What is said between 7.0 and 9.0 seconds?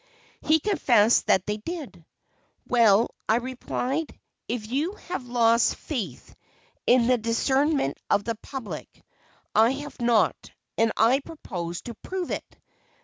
the discernment of the public,